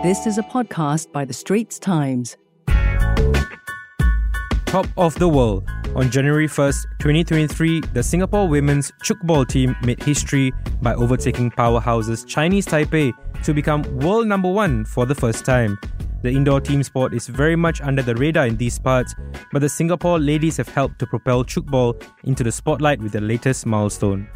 [0.00, 2.36] This is a podcast by The Straits Times.
[4.66, 5.68] Top of the world.
[5.96, 12.64] On January 1st, 2023, the Singapore women's tchoukball team made history by overtaking powerhouses Chinese
[12.64, 15.76] Taipei to become world number one for the first time.
[16.22, 19.16] The indoor team sport is very much under the radar in these parts,
[19.50, 23.66] but the Singapore ladies have helped to propel tchoukball into the spotlight with the latest
[23.66, 24.28] milestone.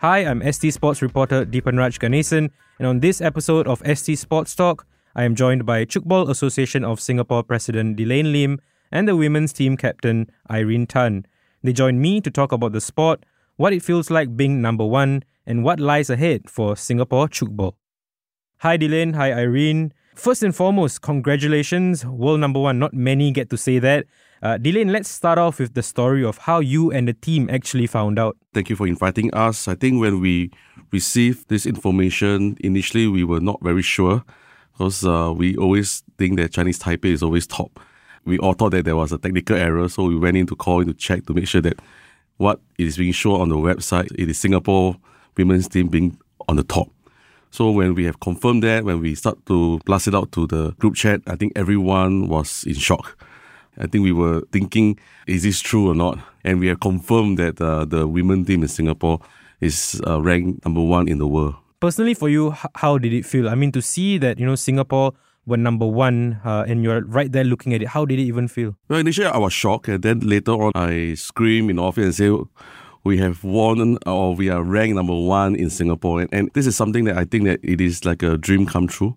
[0.00, 2.48] Hi, I'm ST Sports reporter Deepanraj Ganesan,
[2.78, 7.00] and on this episode of ST Sports Talk, I am joined by Tchoukball Association of
[7.00, 11.26] Singapore President Delaine Lim and the women's team captain Irene Tan.
[11.62, 15.22] They join me to talk about the sport, what it feels like being number one,
[15.44, 17.74] and what lies ahead for Singapore Tchoukball.
[18.60, 19.92] Hi Delaine, hi Irene.
[20.20, 22.78] First and foremost, congratulations, world number one.
[22.78, 24.04] Not many get to say that.
[24.42, 28.18] Uh, let's start off with the story of how you and the team actually found
[28.18, 28.36] out.
[28.52, 29.66] Thank you for inviting us.
[29.66, 30.50] I think when we
[30.92, 34.22] received this information, initially we were not very sure
[34.72, 37.80] because uh, we always think that Chinese Taipei is always top
[38.24, 40.80] we all thought that there was a technical error, so we went in to call
[40.80, 41.78] in to check to make sure that
[42.36, 44.96] what is being shown on the website, it is Singapore
[45.36, 46.88] women's team being on the top.
[47.50, 50.70] So when we have confirmed that, when we start to blast it out to the
[50.78, 53.18] group chat, I think everyone was in shock.
[53.76, 56.18] I think we were thinking, is this true or not?
[56.44, 59.20] And we have confirmed that uh, the women team in Singapore
[59.60, 61.54] is uh, ranked number one in the world.
[61.80, 63.48] Personally, for you, how did it feel?
[63.48, 65.12] I mean, to see that you know Singapore
[65.46, 67.88] were number one uh, and you're right there looking at it.
[67.88, 68.76] How did it even feel?
[68.88, 72.32] Well, initially I was shocked, and then later on I screamed in office and said,
[73.04, 76.20] we have won or we are ranked number one in Singapore.
[76.20, 78.86] And, and, this is something that I think that it is like a dream come
[78.86, 79.16] true.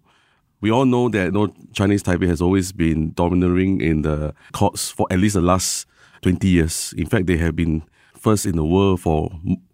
[0.62, 4.90] We all know that you know, Chinese Taipei has always been domineering in the courts
[4.90, 5.86] for at least the last
[6.22, 6.94] 20 years.
[6.98, 7.84] In fact, they have been
[8.16, 9.32] first in the world for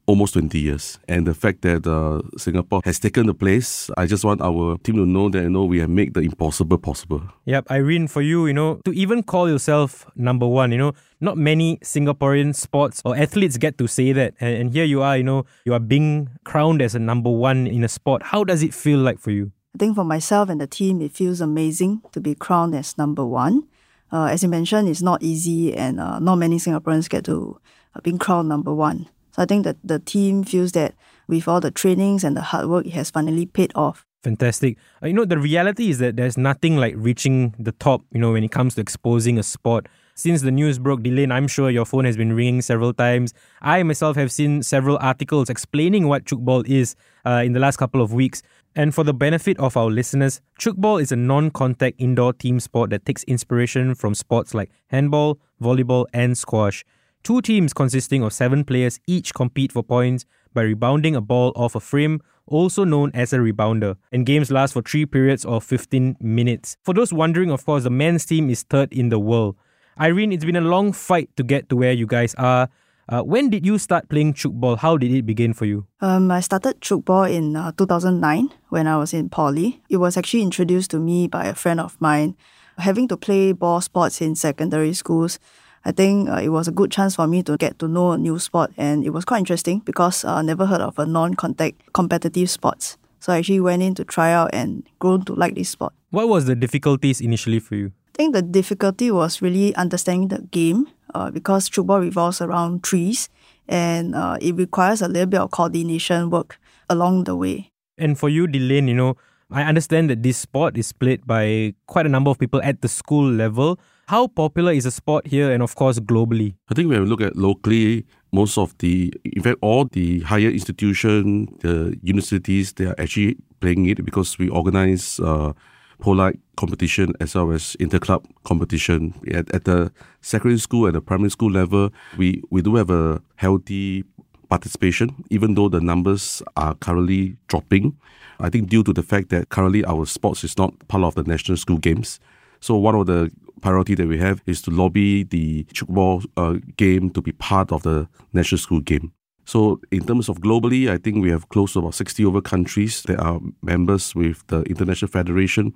[0.09, 0.97] almost 20 years.
[1.07, 4.95] And the fact that uh, Singapore has taken the place, I just want our team
[4.95, 7.21] to know that, you know, we have made the impossible possible.
[7.45, 11.37] Yep, Irene, for you, you know, to even call yourself number one, you know, not
[11.37, 14.33] many Singaporean sports or athletes get to say that.
[14.39, 17.67] And, and here you are, you know, you are being crowned as a number one
[17.67, 18.23] in a sport.
[18.23, 19.51] How does it feel like for you?
[19.75, 23.23] I think for myself and the team, it feels amazing to be crowned as number
[23.23, 23.67] one.
[24.11, 27.61] Uh, as you mentioned, it's not easy, and uh, not many Singaporeans get to
[27.93, 29.07] uh, being crowned number one.
[29.31, 30.95] So I think that the team feels that
[31.27, 34.05] with all the trainings and the hard work, it has finally paid off.
[34.23, 34.77] Fantastic.
[35.01, 38.33] Uh, you know, the reality is that there's nothing like reaching the top, you know,
[38.33, 39.87] when it comes to exposing a sport.
[40.15, 43.33] Since the news broke, Delaine, I'm sure your phone has been ringing several times.
[43.61, 46.95] I myself have seen several articles explaining what tchoukball is
[47.25, 48.41] uh, in the last couple of weeks.
[48.75, 52.89] And for the benefit of our listeners, tchoukball is a non contact indoor team sport
[52.89, 56.83] that takes inspiration from sports like handball, volleyball, and squash.
[57.23, 61.75] Two teams consisting of seven players each compete for points by rebounding a ball off
[61.75, 66.17] a frame, also known as a rebounder, and games last for three periods of 15
[66.19, 66.77] minutes.
[66.83, 69.55] For those wondering, of course, the men's team is third in the world.
[69.99, 72.69] Irene, it's been a long fight to get to where you guys are.
[73.09, 74.77] Uh, when did you start playing tchoukball?
[74.77, 75.87] How did it begin for you?
[75.99, 79.81] Um, I started tchoukball in uh, 2009 when I was in poly.
[79.89, 82.37] It was actually introduced to me by a friend of mine.
[82.77, 85.37] Having to play ball sports in secondary schools,
[85.85, 88.17] I think uh, it was a good chance for me to get to know a
[88.17, 91.93] new sport, and it was quite interesting because uh, I never heard of a non-contact
[91.93, 92.97] competitive sports.
[93.19, 95.93] So I actually went in to try out and grown to like this sport.
[96.09, 97.91] What was the difficulties initially for you?
[98.15, 103.29] I think the difficulty was really understanding the game uh, because tchoukball revolves around trees
[103.67, 107.71] and uh, it requires a little bit of coordination work along the way.
[107.97, 109.15] And for you, Delaine, you know,
[109.51, 112.87] I understand that this sport is played by quite a number of people at the
[112.87, 113.79] school level.
[114.09, 116.55] How popular is the sport here and, of course, globally?
[116.67, 120.49] I think when we look at locally, most of the, in fact, all the higher
[120.49, 125.53] institutions, the universities, they are actually playing it because we organize uh,
[125.99, 129.13] polite competition as well as interclub competition.
[129.31, 133.21] At, at the secondary school and the primary school level, we, we do have a
[133.35, 134.05] healthy
[134.49, 137.95] participation, even though the numbers are currently dropping.
[138.39, 141.21] I think due to the fact that currently our sports is not part of the
[141.25, 142.19] national school games.
[142.59, 147.09] So one of the priority that we have is to lobby the tchoukball uh, game
[147.11, 149.11] to be part of the national school game.
[149.45, 153.01] So in terms of globally, I think we have close to about 60 over countries
[153.03, 155.73] that are members with the International Federation.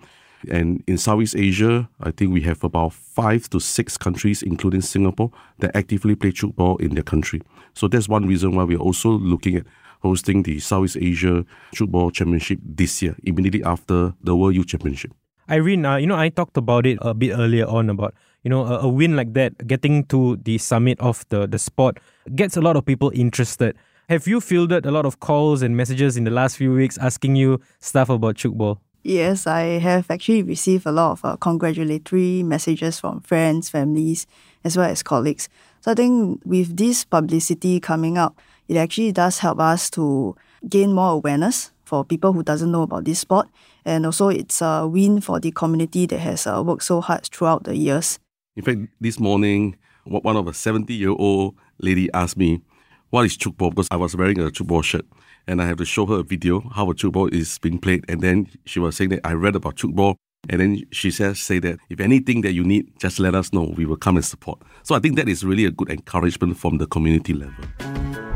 [0.52, 5.32] And in Southeast Asia, I think we have about five to six countries, including Singapore,
[5.60, 7.42] that actively play tchoukball in their country.
[7.74, 9.66] So that's one reason why we're also looking at
[10.04, 15.14] hosting the Southeast Asia Tchoukball Championship this year, immediately after the World Youth Championship.
[15.50, 18.14] Irene, uh, you know, I talked about it a bit earlier on about,
[18.44, 22.00] you know, a, a, win like that, getting to the summit of the, the sport
[22.36, 23.76] gets a lot of people interested.
[24.10, 27.36] Have you fielded a lot of calls and messages in the last few weeks asking
[27.36, 28.80] you stuff about tchoukball?
[29.04, 34.28] Yes, I have actually received a lot of uh, congratulatory messages from friends, families,
[34.64, 35.50] as well as colleagues.
[35.82, 38.40] So I think with this publicity coming up,
[38.70, 40.38] it actually does help us to
[40.70, 43.50] gain more awareness for people who doesn't know about this sport.
[43.86, 47.64] And also it's a win for the community that has uh, worked so hard throughout
[47.64, 48.20] the years.
[48.56, 52.62] In fact, this morning, one of a 70 year old lady asked me,
[53.10, 53.72] what is tchoukball?
[53.72, 55.06] Because I was wearing a tchoukball shirt
[55.48, 58.06] and I have to show her a video how a tchoukball is being played.
[58.10, 60.16] And then she was saying that I read about tchoukball.
[60.50, 63.74] And then she says, say that if anything that you need, just let us know.
[63.78, 64.62] We will come and support.
[64.84, 68.33] So I think that is really a good encouragement from the community level.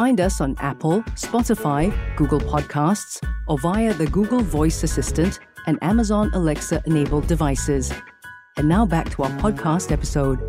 [0.00, 6.30] Find us on Apple, Spotify, Google Podcasts, or via the Google Voice Assistant and Amazon
[6.32, 7.92] Alexa enabled devices.
[8.56, 10.40] And now back to our podcast episode.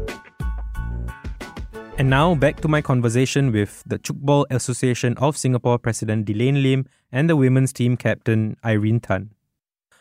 [1.97, 6.85] And now back to my conversation with the Tchoukball Association of Singapore President Delaine Lim
[7.11, 9.31] and the women's team captain Irene Tan.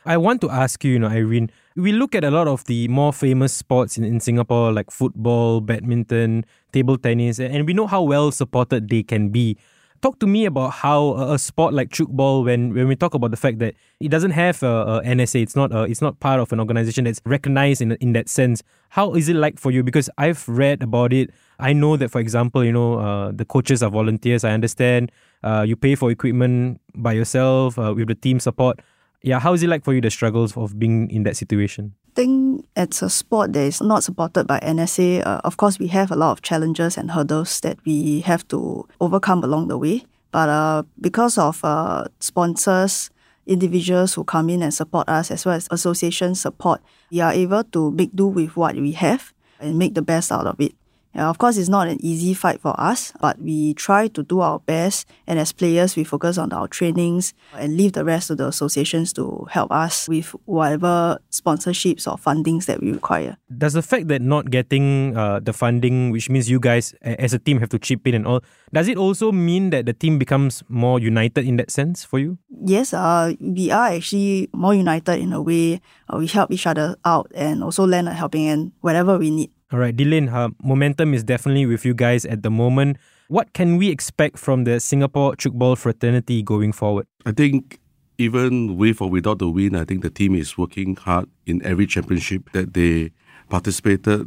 [0.06, 2.88] I want to ask you, you know, Irene, we look at a lot of the
[2.88, 8.02] more famous sports in, in Singapore like football, badminton, table tennis, and we know how
[8.02, 9.58] well supported they can be.
[10.00, 13.36] Talk to me about how a, sport like Tchoukball, when when we talk about the
[13.36, 16.50] fact that it doesn't have a, a NSA, it's not a, it's not part of
[16.54, 18.62] an organization that's recognized in in that sense.
[18.88, 19.82] How is it like for you?
[19.82, 21.30] Because I've read about it.
[21.58, 24.42] I know that, for example, you know, uh, the coaches are volunteers.
[24.42, 25.12] I understand.
[25.44, 28.80] Uh, you pay for equipment by yourself uh, with the team support.
[29.22, 31.94] Yeah, how is it like for you the struggles of being in that situation?
[32.08, 35.26] I think it's a sport that is not supported by NSA.
[35.26, 38.88] Uh, of course, we have a lot of challenges and hurdles that we have to
[39.00, 40.04] overcome along the way.
[40.32, 43.10] But uh, because of uh, sponsors,
[43.46, 46.80] individuals who come in and support us, as well as association support,
[47.10, 50.46] we are able to make do with what we have and make the best out
[50.46, 50.74] of it.
[51.14, 54.40] Yeah, of course, it's not an easy fight for us, but we try to do
[54.40, 55.08] our best.
[55.26, 59.12] And as players, we focus on our trainings and leave the rest to the associations
[59.14, 63.36] to help us with whatever sponsorships or fundings that we require.
[63.58, 67.40] Does the fact that not getting uh, the funding, which means you guys as a
[67.40, 68.42] team have to chip in and all,
[68.72, 72.38] does it also mean that the team becomes more united in that sense for you?
[72.64, 75.80] Yes, uh, we are actually more united in a way.
[76.08, 79.50] Uh, we help each other out and also lend a helping hand wherever we need.
[79.72, 82.96] All right, Delaine, uh, momentum is definitely with you guys at the moment.
[83.28, 87.06] What can we expect from the Singapore Tchoukball fraternity going forward?
[87.24, 87.78] I think
[88.18, 91.86] even with or without the win, I think the team is working hard in every
[91.86, 93.12] championship that they
[93.48, 94.26] participated.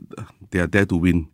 [0.52, 1.28] They are there to win.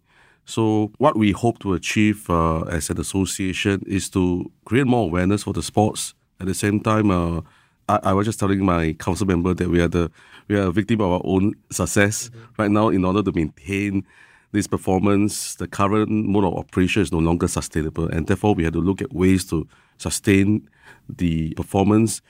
[0.44, 5.44] So, what we hope to achieve uh, as an association is to create more awareness
[5.44, 6.16] for the sports.
[6.40, 7.42] At the same time, uh,
[7.90, 10.12] I, I was just telling my council member that we are the
[10.48, 12.62] we are a victim of our own success mm-hmm.
[12.62, 12.90] right now.
[12.90, 14.06] In order to maintain
[14.52, 18.74] this performance, the current mode of operation is no longer sustainable, and therefore we have
[18.74, 20.70] to look at ways to sustain
[21.10, 22.22] the performance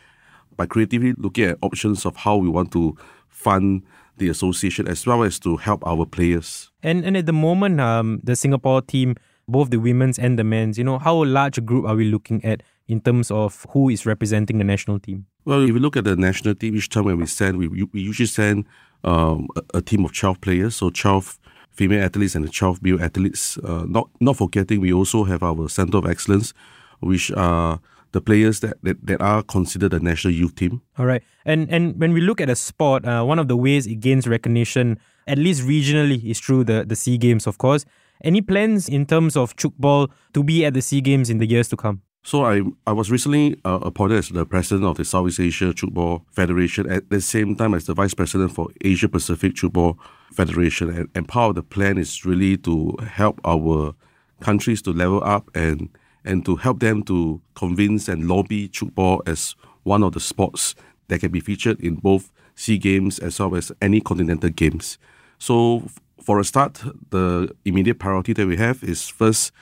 [0.55, 2.97] by creatively looking at options of how we want to
[3.27, 3.83] fund
[4.17, 6.71] the association as well as to help our players.
[6.83, 9.15] And and at the moment, um, the Singapore team,
[9.47, 12.43] both the women's and the men's, you know, how large a group are we looking
[12.45, 15.25] at in terms of who is representing the national team?
[15.45, 18.01] Well, if you look at the national team, each time when we send, we, we
[18.01, 18.65] usually send
[19.03, 21.39] um, a, a, team of 12 players, so 12
[21.71, 23.57] female athletes and 12 male athletes.
[23.59, 26.53] Uh, not, not forgetting, we also have our Center of Excellence,
[26.99, 27.79] which are
[28.11, 30.81] the players that, that, that are considered the national youth team.
[30.97, 31.23] All right.
[31.45, 34.27] And, and when we look at a sport, uh, one of the ways it gains
[34.27, 37.85] recognition, at least regionally, is through the, the SEA Games, of course.
[38.21, 41.69] Any plans in terms of Tchoukball to be at the SEA Games in the years
[41.69, 42.01] to come?
[42.23, 46.23] So I I was recently uh, appointed as the president of the Southeast Asia Tchoukball
[46.31, 49.97] Federation at the same time as the vice president for Asia Pacific Tchoukball
[50.33, 53.95] Federation, and, and part of the plan is really to help our
[54.41, 55.89] countries to level up and
[56.25, 60.75] and to help them to convince and lobby Tchoukball as one of the sports
[61.07, 64.97] that can be featured in both SEA Games as well as any continental games.
[65.39, 65.83] So
[66.21, 69.53] for a start, the immediate priority that we have is first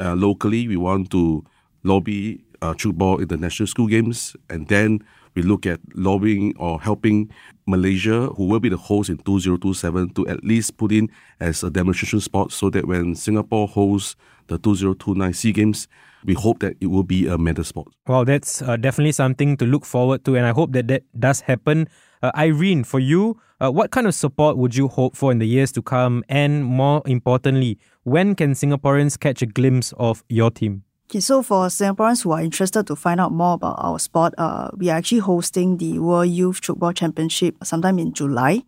[0.00, 1.44] uh, locally we want to
[1.86, 5.00] lobby uh, the national school games, and then
[5.34, 7.30] we look at lobbying or helping
[7.66, 11.70] Malaysia, who will be the host in 2027, to at least put in as a
[11.70, 14.16] demonstration sport so that when Singapore hosts
[14.46, 15.88] the 2029 SEA Games,
[16.24, 17.88] we hope that it will be a medal sport.
[18.06, 21.40] Well, that's uh, definitely something to look forward to, and I hope that that does
[21.40, 21.88] happen.
[22.22, 25.46] Uh, Irene, for you, uh, what kind of support would you hope for in the
[25.46, 26.24] years to come?
[26.28, 30.85] And more importantly, when can Singaporeans catch a glimpse of your team?
[31.08, 34.70] Okay, so for Singaporeans who are interested to find out more about our sport, uh,
[34.76, 38.64] we are actually hosting the World Youth Tchoukball Championship sometime in July,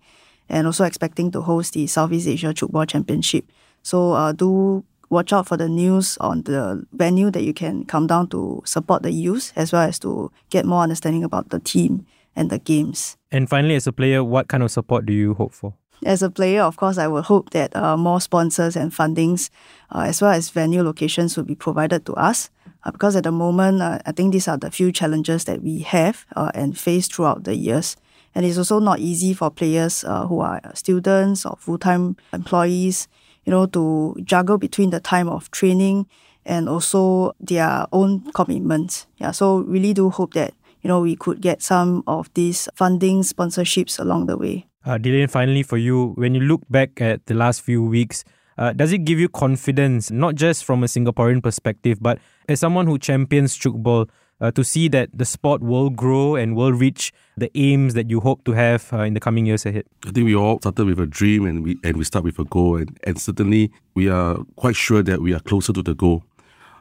[0.48, 3.44] and also expecting to host the Southeast Asia Tchoukball Championship.
[3.82, 8.06] So uh, do watch out for the news on the venue that you can come
[8.06, 12.06] down to support the youth as well as to get more understanding about the team
[12.36, 13.16] and the games.
[13.30, 15.74] And finally, as a player, what kind of support do you hope for?
[16.04, 19.50] As a player, of course, I would hope that uh, more sponsors and fundings,
[19.92, 22.50] uh, as well as venue locations, will be provided to us.
[22.84, 25.80] Uh, because at the moment, uh, I think these are the few challenges that we
[25.80, 27.96] have uh, and face throughout the years.
[28.34, 33.08] And it's also not easy for players uh, who are students or full time employees,
[33.44, 36.06] you know, to juggle between the time of training
[36.46, 39.06] and also their own commitments.
[39.16, 43.22] Yeah, so really do hope that you know we could get some of these funding
[43.22, 44.66] sponsorships along the way.
[44.84, 48.24] Uh, Delaine, finally for you, when you look back at the last few weeks,
[48.56, 52.18] uh, does it give you confidence, not just from a Singaporean perspective, but
[52.48, 54.08] as someone who champions tchoukball,
[54.40, 58.20] uh, to see that the sport will grow and will reach the aims that you
[58.20, 59.84] hope to have uh, in the coming years ahead?
[60.06, 62.44] I think we all started with a dream and we and we start with a
[62.44, 66.24] goal and, and certainly we are quite sure that we are closer to the goal.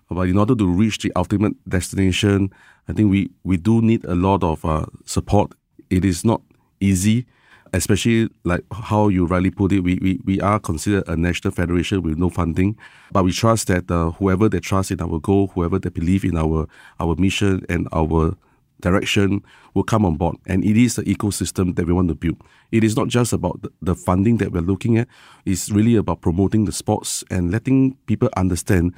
[0.09, 2.51] But in order to reach the ultimate destination,
[2.87, 5.53] I think we, we do need a lot of uh, support.
[5.89, 6.41] It is not
[6.79, 7.25] easy,
[7.73, 9.81] especially like how you rightly put it.
[9.81, 12.77] We, we, we are considered a national federation with no funding,
[13.11, 16.37] but we trust that uh, whoever that trust in our goal, whoever that believe in
[16.37, 16.67] our
[16.99, 18.35] our mission and our
[18.79, 19.41] direction
[19.73, 20.37] will come on board.
[20.45, 22.37] And it is the ecosystem that we want to build.
[22.71, 25.07] It is not just about the funding that we're looking at.
[25.45, 28.93] It's really about promoting the sports and letting people understand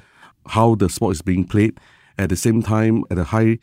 [0.46, 1.78] how the sport is being played.
[2.18, 3.58] At the same time, at a high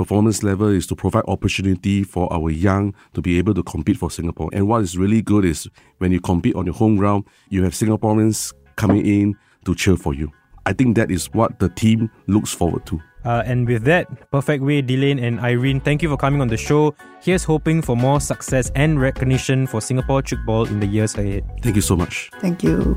[0.00, 4.10] performance level is to provide opportunity for our young to be able to compete for
[4.10, 4.48] Singapore.
[4.50, 7.74] And what is really good is when you compete on your home ground, you have
[7.74, 10.32] Singaporeans coming in to cheer for you.
[10.64, 12.98] I think that is what the team looks forward to.
[13.26, 16.56] Uh, and with that, Perfect Way, Delaine and Irene, thank you for coming on the
[16.56, 16.94] show.
[17.20, 21.44] Here's hoping for more success and recognition for Singapore Tchoukball in the years ahead.
[21.60, 22.30] Thank you so much.
[22.40, 22.96] Thank you.